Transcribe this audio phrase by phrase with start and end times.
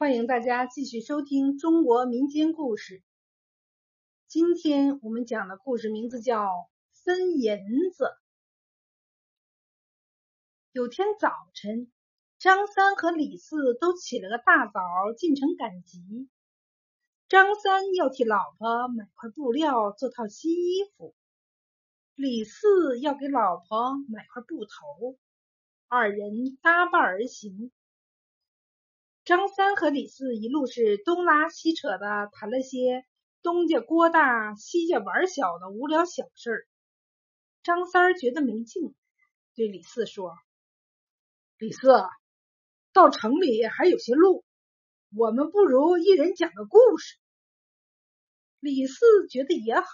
[0.00, 3.02] 欢迎大家继续收听中国民间故事。
[4.28, 6.44] 今天我们讲的故事名字叫
[6.92, 7.58] 《分银
[7.90, 8.04] 子》。
[10.70, 11.90] 有天早晨，
[12.38, 14.80] 张三和李四都起了个大早，
[15.16, 16.28] 进城赶集。
[17.28, 21.12] 张三要替老婆买块布料做套新衣服，
[22.14, 25.18] 李四要给老婆买块布头，
[25.88, 27.72] 二人搭伴而行。
[29.28, 33.04] 张三和李四一路是东拉西扯的谈了些
[33.42, 36.66] 东家锅大西家碗小的无聊小事儿。
[37.62, 38.94] 张三觉得没劲，
[39.54, 40.34] 对李四说
[41.60, 41.90] ：“李四，
[42.94, 44.46] 到城里还有些路，
[45.14, 47.18] 我们不如一人讲个故事。”
[48.60, 49.86] 李四觉得也好，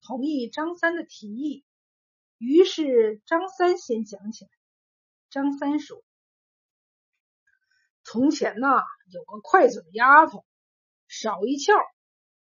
[0.00, 1.64] 同意张三的提议。
[2.38, 4.50] 于是张三先讲起来。
[5.30, 6.02] 张三说。
[8.10, 10.42] 从前呐，有个快嘴丫头，
[11.08, 11.74] 少一窍，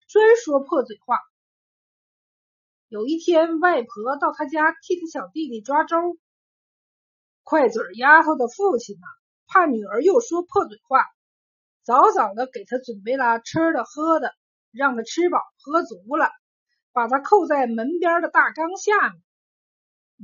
[0.08, 1.20] 专说破嘴话。
[2.88, 6.18] 有一天，外婆到他家替他小弟弟抓周。
[7.44, 9.06] 快嘴丫头的父亲呐，
[9.46, 11.06] 怕女儿又说破嘴话，
[11.84, 14.34] 早早的给他准备了吃的喝的，
[14.72, 16.32] 让他吃饱喝足了，
[16.92, 19.22] 把他扣在门边的大缸下面。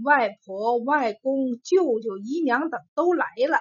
[0.04, 3.60] 外婆、外公、舅舅、姨娘等都来了。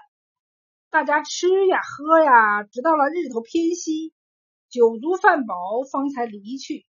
[0.97, 4.15] 大家吃呀喝呀，直到了日头偏西，
[4.71, 5.55] 酒足饭饱，
[5.93, 6.87] 方才离去。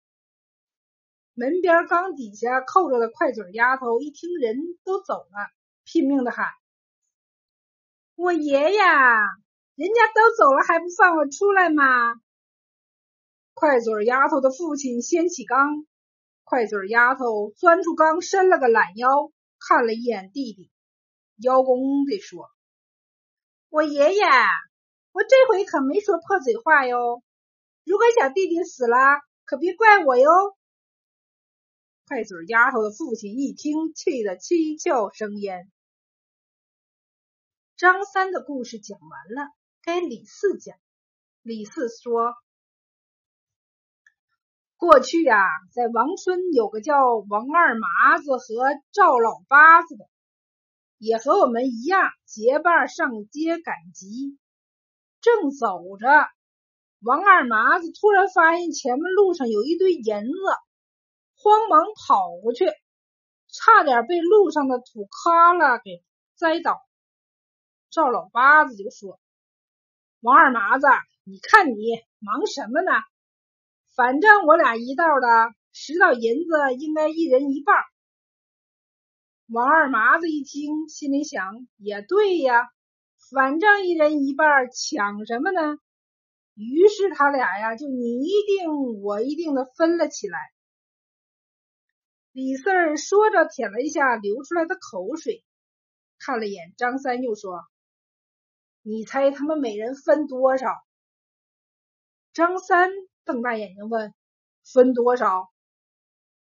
[1.36, 5.52] 门边缸底下扣着的快嘴丫头一听人都走了，
[5.86, 6.48] 拼命的喊
[8.18, 9.20] ：“我爷呀，
[9.76, 12.16] 人家都走了，还不放我出来吗？”
[13.54, 15.86] 快嘴丫头的父亲掀起缸，
[16.44, 20.72] 快嘴丫头钻出缸，伸了个懒腰，看了一眼弟弟，
[21.38, 22.50] 邀功的说。
[23.72, 24.26] 我爷爷，
[25.14, 27.24] 我这回可没说破嘴话哟。
[27.86, 28.98] 如果小弟弟死了，
[29.46, 30.30] 可别怪我哟。
[32.06, 35.72] 快嘴丫头的父亲一听，气得七窍生烟。
[37.78, 39.50] 张三的故事讲完了，
[39.82, 40.76] 该李四讲。
[41.42, 42.34] 李四说
[44.76, 50.10] ：“过去呀，在王村有个叫王二麻子和赵老八子的。”
[51.02, 54.38] 也和我们一样结伴上街赶集，
[55.20, 56.08] 正走着，
[57.00, 60.38] 王二麻子突然发现前面路上有一堆银子，
[61.38, 62.68] 慌忙跑过去，
[63.48, 66.04] 差点被路上的土卡了给
[66.36, 66.80] 栽倒。
[67.90, 69.20] 赵老八子就说
[70.22, 70.86] ：“王二麻子，
[71.24, 71.76] 你看你
[72.20, 72.92] 忙什么呢？
[73.96, 77.76] 反正我俩一道的，拾到银子应该一人一半。”
[79.52, 82.70] 王二麻子一听，心里想：也对呀，
[83.30, 85.78] 反正一人一半，抢什么呢？
[86.56, 90.40] 于是他俩呀，就你一定我一定的分了起来。
[92.32, 95.44] 李四儿说着，舔了一下流出来的口水，
[96.18, 97.60] 看了眼张三，又说
[98.84, 100.70] ：“你猜他们每人分多少？”
[102.32, 102.90] 张三
[103.26, 104.14] 瞪大眼睛问
[104.64, 105.52] ：“分多少？”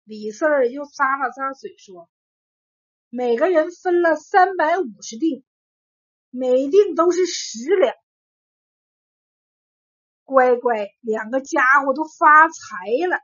[0.04, 2.10] 李四儿又咂了咂嘴说。
[3.12, 5.44] 每个人分了三百五十锭，
[6.30, 7.96] 每锭都是十两。
[10.24, 12.54] 乖乖，两个家伙都发财
[13.10, 13.20] 了。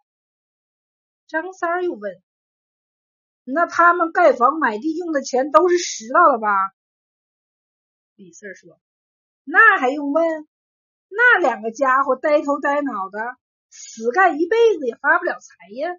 [1.28, 2.20] 张三儿又问
[3.46, 6.50] ：“那他们盖房买地用的钱都是拾到的吧？”
[8.18, 8.80] 李四说
[9.46, 10.48] ：“那还用问？
[11.10, 13.38] 那两个家伙呆头呆脑的，
[13.70, 15.92] 死干一辈子也发不了财呀。”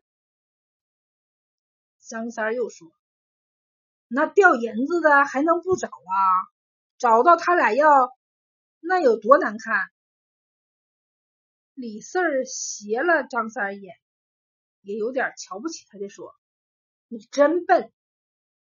[2.02, 2.90] 张三儿又说。
[4.08, 6.14] 那掉银子的还能不找啊？
[6.98, 8.16] 找到他俩要，
[8.80, 9.76] 那有多难看？
[11.74, 13.94] 李四斜了张三一眼，
[14.80, 16.34] 也有点瞧不起他，的说
[17.08, 17.92] ：“你真笨，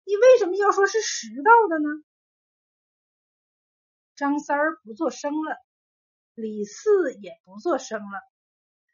[0.04, 1.90] 你为什么要说是拾到的呢？”
[4.16, 5.58] 张三不做声了，
[6.34, 8.20] 李四也不做声了。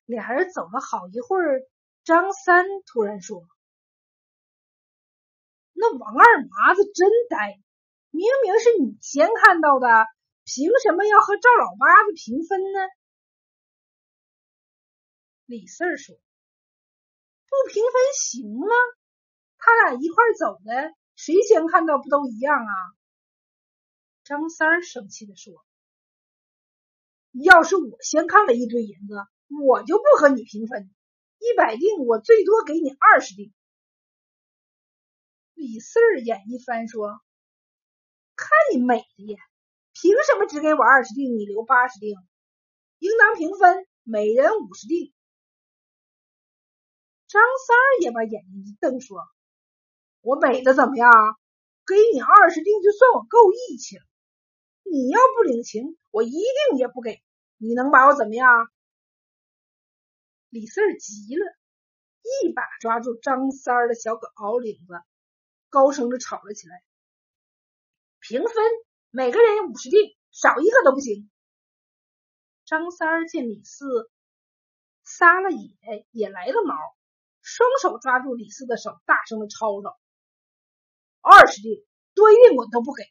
[0.05, 1.61] 俩人走了好一会儿，
[2.03, 3.47] 张三突然说。
[5.81, 7.57] 那王二麻子真呆，
[8.09, 9.87] 明明是你先看到的，
[10.43, 12.79] 凭什么要和赵老八子平分呢？
[15.45, 16.17] 李四儿说
[17.47, 18.67] ：“不平分行吗？
[19.57, 22.73] 他俩一块走的，谁先看到不都一样啊？”
[24.25, 25.53] 张三生气的说
[27.31, 29.15] ：“要是我先看了一堆银子，
[29.63, 30.93] 我就不和你平分，
[31.37, 33.53] 一百锭我最多给你二十锭。”
[35.71, 37.21] 李四眼一翻，说
[38.35, 39.39] ：“看你美的呀，
[39.93, 42.15] 凭什么只给我二十锭，你留八十锭？
[42.97, 45.13] 应当平分，每人五十锭。
[47.27, 49.21] 张三也把眼睛一瞪，说
[50.21, 51.11] ：“我美的怎么样？
[51.85, 54.03] 给你二十锭就算我够义气了。
[54.81, 57.21] 你要不领情，我一定也不给。
[57.57, 58.67] 你能把我怎么样？”
[60.49, 61.45] 李四急了，
[62.23, 64.99] 一把抓住张三的小狗袄领子，
[65.69, 66.83] 高声的吵了起来
[68.19, 68.53] ：“平分，
[69.09, 71.29] 每个人五十锭，少一个都不行。”
[72.65, 74.11] 张三儿见李四
[75.03, 76.75] 撒了野，也来了毛，
[77.41, 79.99] 双手抓住李四的手，大声的吵吵
[81.21, 83.03] ：“二十锭，多一锭我都不给！”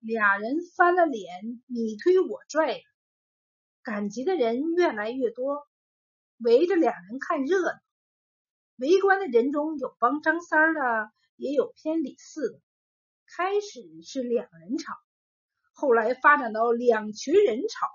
[0.00, 2.82] 俩人翻了脸，你推我拽的，
[3.82, 5.68] 赶集的人越来越多。
[6.38, 7.78] 围着两人看热闹，
[8.82, 12.60] 围观的人中有帮张三儿的，也有偏李四的。
[13.28, 14.92] 开始是两人吵，
[15.72, 17.86] 后来发展到两群人吵。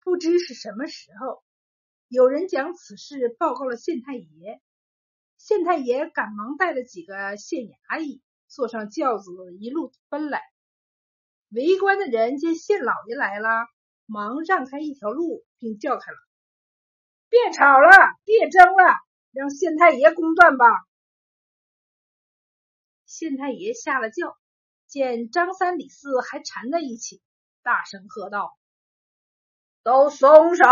[0.00, 1.44] 不知是什么时候，
[2.08, 4.60] 有人将此事报告了县太爷，
[5.38, 9.30] 县太爷赶忙带了几个县衙役，坐上轿子
[9.60, 10.42] 一路奔来。
[11.50, 13.48] 围观的人见县老爷来了，
[14.06, 16.18] 忙让开一条路，并叫开了。
[17.28, 17.90] 别吵了，
[18.24, 18.96] 别争了，
[19.32, 20.66] 让县太爷公断吧。
[23.06, 24.36] 县太爷下了轿，
[24.86, 27.22] 见张三李四还缠在一起，
[27.62, 28.56] 大声喝道
[29.82, 30.64] ：“都松手，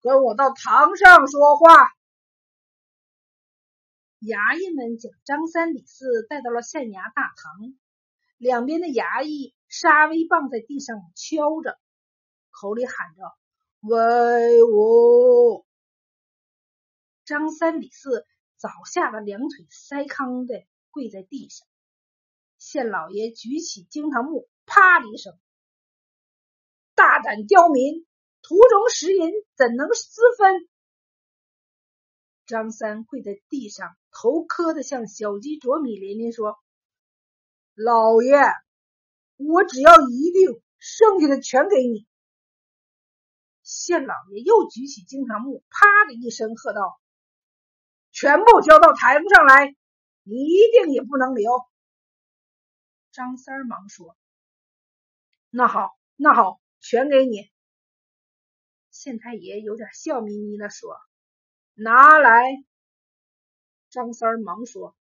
[0.00, 1.92] 跟我到堂上说话。”
[4.20, 7.74] 衙役们将张三李四带到了县衙大堂，
[8.38, 11.78] 两边的衙役沙威棒在地上敲着，
[12.50, 13.22] 口里喊着。
[13.80, 15.66] 威武！
[17.24, 18.26] 张三李四
[18.56, 21.66] 早吓得两腿塞糠的跪在地上。
[22.58, 25.38] 县老爷举起惊堂木，啪的一声，
[26.94, 28.06] 大胆刁民，
[28.42, 30.68] 途中食银怎能私分？
[32.46, 36.58] 张三跪在地上，头磕的像小鸡啄米，连连说
[37.74, 38.36] ：“老爷，
[39.36, 42.06] 我只要一锭，剩下的全给你。”
[43.62, 46.98] 县老爷又举起惊堂木，啪的一声喝道
[48.14, 49.74] ：“全部交到台子上来，
[50.22, 51.50] 一定也不能留。”
[53.10, 54.16] 张三忙说
[55.50, 57.50] ：“那好，那好，全给你。”
[58.92, 60.96] 县太爷有点笑眯眯的说
[61.74, 62.44] ：“拿来。”
[63.90, 64.96] 张三忙说：“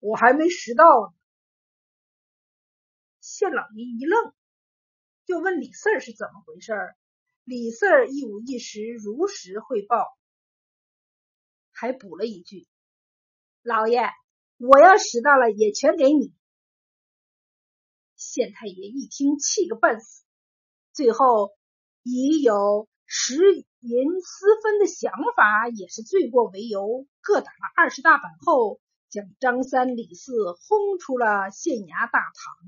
[0.00, 1.14] 我还没拾到呢。”
[3.20, 4.32] 县老爷一愣，
[5.26, 6.96] 就问李四是怎么回事儿。
[7.44, 10.16] 李四一五一十如实汇报，
[11.78, 12.66] 还补了一句
[13.62, 14.00] ：“老爷，
[14.56, 16.32] 我要拾到了，也全给你。”
[18.16, 20.24] 县太爷一听，气个半死，
[20.94, 21.52] 最后
[22.02, 23.36] 以有食
[23.80, 28.80] 银私分的想法也是罪过为由，各打了二十大板后，
[29.10, 32.66] 将张三李四轰出了县衙大堂。